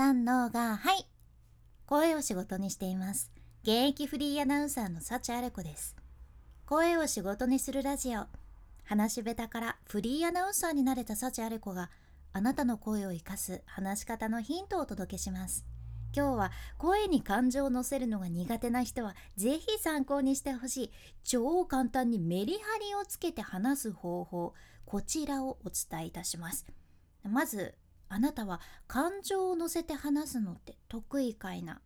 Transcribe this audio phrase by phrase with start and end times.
[0.00, 1.06] 三のがはい。
[1.84, 3.30] 声を仕事にしています。
[3.64, 5.94] 現役フリーアナウンサーの幸あれ子です。
[6.64, 8.22] 声を仕事にするラジオ。
[8.84, 11.90] 話し下手からフリーアナウンサーになれた幸あれ子が
[12.32, 15.66] あなたの声を生かす話し方のヒントをお届けします。
[16.16, 20.92] 今日は声に感情を乗せるのが苦手な人はぜひ参考にしてほしい。
[21.24, 24.54] 超簡単にメリハリをつけて話す方法
[24.86, 26.64] こちらをお伝えいたします。
[27.22, 27.74] まず
[28.10, 31.80] あなたは感情を乗せて話すのって得意かいな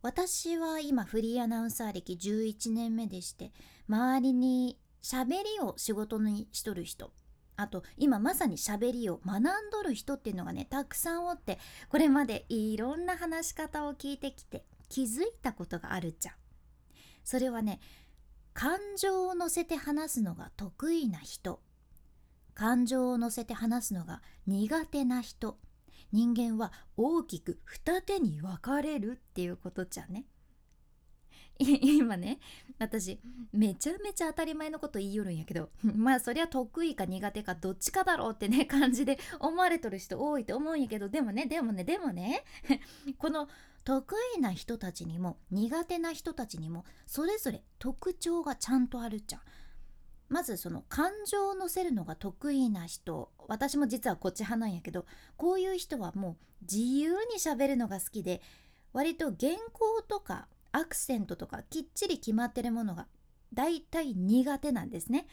[0.00, 3.52] 私は今フリーアナウンサー歴11年目でして
[3.88, 7.12] 周りに喋りを仕事にしとる人
[7.56, 11.58] あと今まさに喋りを学んどる人っていうのがねたくさんおって
[11.90, 16.34] これまでいろんな話し方を聞いてきて気づいたことがあるじゃん。
[17.24, 17.80] それはね
[18.52, 21.60] 感情を乗せて話すのが得意な人
[22.54, 25.58] 感情を乗せて話すのが苦手な人
[26.12, 30.26] 人間は大きく二手に分かれるっていうことじゃね。
[31.58, 32.40] 今ね
[32.78, 33.20] 私
[33.52, 42.44] めちゃめちゃ当たり前のこと言いよるんやけど まあそりゃ得意か苦手かどっちかだろうってね 感じで思われとる人多いと思うんやけどでもねでもねでもね
[43.18, 43.48] この
[43.84, 49.42] 得意な人たちにも苦手な人たちにもそれぞれ特徴がちゃんとあるじゃん。
[50.32, 55.04] まずその感情を乗せるのが得意な人私も実はこっち派なんやけど
[55.36, 58.40] こういう人はもう自由にしゃべるのが好きで
[58.94, 63.08] 割と原稿とかアクセントとかきっちり決まってるものが
[63.52, 65.26] 大体苦手なんですね。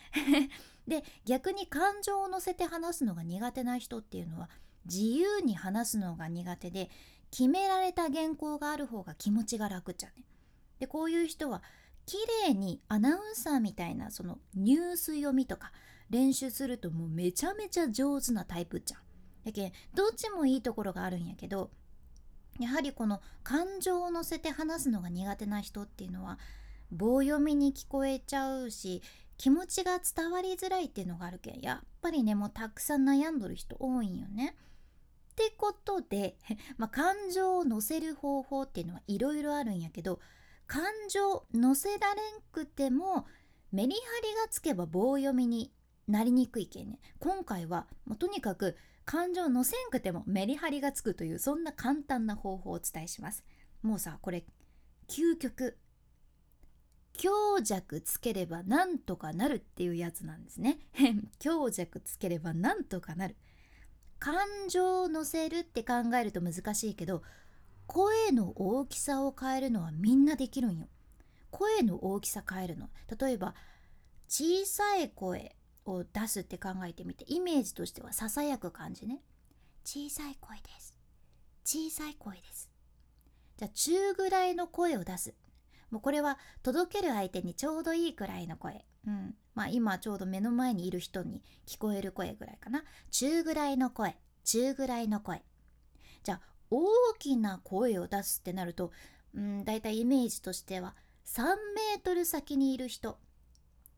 [0.86, 4.50] で逆に感情を乗せて話すのが苦手な人っていうのは
[4.84, 6.90] 自由に話すのが苦手で
[7.32, 10.26] 決められた原稿がある方が気持ちが楽じゃね。
[10.80, 11.64] でこういう人は
[12.10, 15.72] 綺麗にアナウンサーみたいなそのニュース読みとか
[16.10, 19.02] 練習するともうめちゃめちゃ上手なタイプじゃん。
[19.46, 21.70] だけどっちもいいところがあるんやけど
[22.60, 26.40] やはりこの感情を乗せて話すのが苦手な人っていうのは
[26.92, 29.04] 棒読みに聞こえちゃうし
[29.38, 34.56] 気持ちが伝わりづらいっていうのがあるけんやっぱりねもうたくさん悩んどる人多いんよね。
[35.32, 36.38] ってことで、
[36.78, 40.20] まあ、感情を乗せる方法っていうのはいろいろあるんやけど
[40.70, 43.26] 感情乗せられんくても
[43.72, 45.74] メリハリがつけば棒読みに
[46.08, 47.00] なりにくいけんね。
[47.18, 53.44] 今回はもうとにかく感情乗せんくてもメリハリがつくというそんな簡単な方法をお伝えします。
[53.82, 54.46] もうさこれ
[55.08, 55.76] 究極。
[57.14, 60.78] 強弱つければなんとかなるっていうやつなんですね。
[61.40, 63.36] 強弱つければなんとかなる。
[64.20, 64.38] 感
[64.70, 67.24] 情を乗せるって考えると難しいけど
[67.90, 70.88] 声の大きさを変えるのはみんなできるんよ。
[71.50, 72.88] 声の大きさ変えるの。
[73.20, 73.56] 例えば
[74.28, 75.56] 小さい声
[75.86, 79.24] を出すって考えてみてイメージとしてはささやく感じね。
[79.84, 80.94] 小さい声です。
[81.66, 82.70] 小さい声です。
[83.58, 85.34] じゃあ中ぐらいの声を出す。
[85.90, 88.86] もうこれは届ける相手にちょうどいいくらいの声。
[89.08, 89.34] うん。
[89.56, 92.84] まあ今ちょうど目の前にいる人に聞こえる声ぐらいかな。
[93.10, 94.16] 中ぐらいの声。
[94.44, 95.44] 中ぐらいの声。
[96.22, 98.92] じゃあ大きな声を出すってなると
[99.34, 103.20] うんだいたいイメージとしては3メートル先にいる人。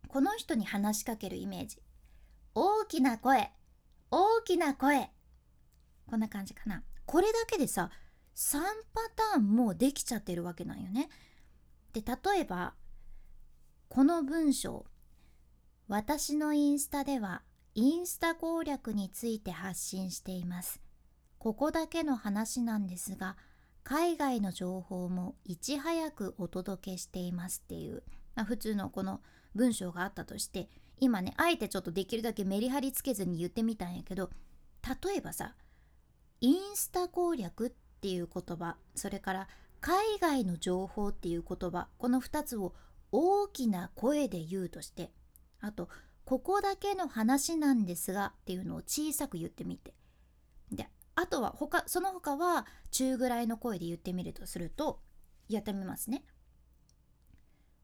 [0.08, 1.82] この人に話しかけるイメージ。
[2.54, 3.52] 大きな声。
[4.10, 5.10] 大きな声。
[6.10, 6.84] こんな感じかな。
[7.06, 7.90] これだけでさ
[8.36, 8.60] 3
[8.94, 9.02] パ
[9.34, 11.10] ターンもうできちゃってるわけなんよね。
[11.94, 12.74] で例えば
[13.88, 14.86] この文章。
[15.88, 17.42] 私のインスタでは
[17.76, 20.82] インスタ攻略について発信しています。
[21.42, 23.36] ここだけの話なんですが
[23.84, 28.04] 海外の情報もいち早くお届けしていますっていう、
[28.36, 29.22] まあ、普通のこの
[29.56, 30.70] 文章があったとして
[31.00, 34.30] 今ねあえてちょっとできるだけメリハリつけずに言ってみたんやけど
[35.04, 35.56] 例えばさ
[36.42, 39.48] インスタ攻略っていう言葉それから
[39.80, 42.76] 海外の情報っていう言葉この2つを
[43.12, 45.10] 大きな声で言うとして
[45.60, 45.90] あと
[46.24, 49.96] ここだけの話なんですがっていうのを小さく言ってみて。
[51.16, 55.00] あとは他その他は中ぐらいの声で言ってみるとすると
[55.50, 56.24] やってみますね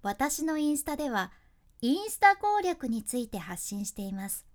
[0.02, 1.32] 私のインスタでは
[1.82, 4.48] インスタ攻略について発信しています。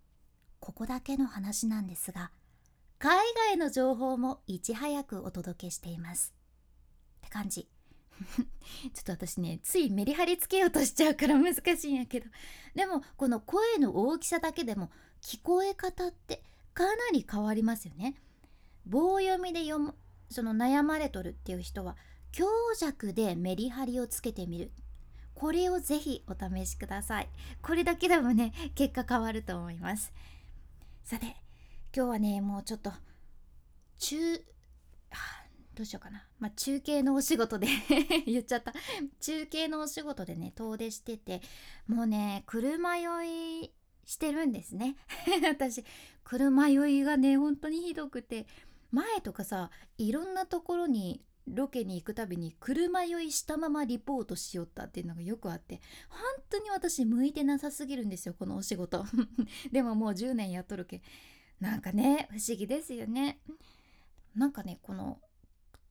[0.58, 2.32] ここだけの話なんですが、
[2.98, 3.16] 海
[3.50, 6.34] 外の情報もいち早くお届けしています。
[7.18, 7.68] って感じ。
[8.92, 12.26] ちょっと私ね、ついメリハリつけようとしちゃうから難しいんやけど。
[12.74, 14.90] でも、この声の大きさだけでも
[15.20, 16.42] 聞こえ方って
[16.74, 18.16] かなり変わりますよね。
[18.86, 19.94] 棒読みで読む、
[20.30, 21.96] その悩まれとるっていう人は、
[22.32, 22.46] 強
[22.78, 24.72] 弱でメリハリをつけてみる。
[25.34, 27.28] これをぜひお試しください。
[27.62, 30.12] これだけでもね結果変わると思います。
[31.04, 31.26] さて
[31.94, 32.92] 今日はねもうちょっと
[33.98, 34.16] 中
[35.74, 36.24] どうしようかな。
[36.38, 37.66] まあ中継のお仕事で
[38.26, 38.72] 言っちゃった。
[39.20, 41.40] 中継のお仕事でね遠出してて
[41.86, 43.72] もうね車酔い
[44.04, 44.96] してるんですね。
[45.48, 45.84] 私
[46.24, 48.46] 車酔いがね本当にひどくて
[48.92, 59.04] 前とかさいろんなところにロケに行くたびに車酔いしたままリポートしよったっていうのがよくあって本当に私向いてなさすぎるんですよこのお仕事。
[59.72, 61.02] でももう10年やっとるけ
[61.58, 63.40] なんかね不思議ですよね。
[64.36, 65.20] なんかねこの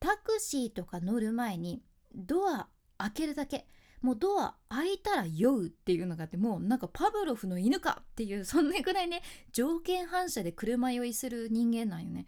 [0.00, 1.82] タクシーとか乗る前に
[2.14, 2.68] ドア
[2.98, 3.66] 開けるだけ。
[4.00, 9.22] もうドア開いたら酔うっていうのがあってもうなんかパブロフの犬かっていうそんなぐらいね
[9.52, 12.26] 条件反射で車酔いする人間なんよね。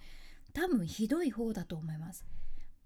[0.55, 2.25] 多分ひどい方だと思います。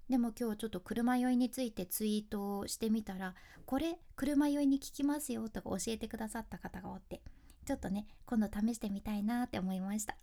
[0.09, 3.35] でも今日ちょっと車酔いについてツイートをしてみたら
[3.67, 7.21] これ車酔いに効きますよとか教えてくださった方がおって
[7.67, 10.17] ちょっとね今度試してみたいなって思いました。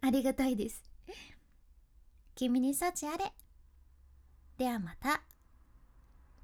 [0.00, 0.82] ありがたいです
[2.34, 3.32] 君に幸あれ。
[4.58, 5.22] ではまた。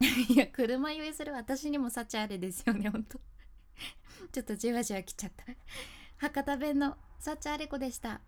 [0.28, 3.20] いや車酔いする私にも幸あれですよねほんと
[4.32, 5.44] ちょっとじわじわ来ちゃった。
[6.16, 8.20] 博多弁の幸あれ子でした。